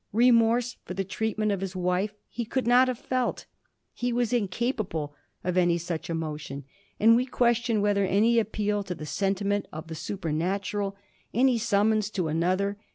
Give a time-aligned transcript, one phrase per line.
[0.13, 3.45] Remorse for the treatment of his wife he could not have felt—
[3.93, 6.63] he was incapable of any such emotion;
[6.99, 10.97] and we ques tion whether any appeal to the sentiment of the super natural,
[11.35, 12.77] auy summons to auother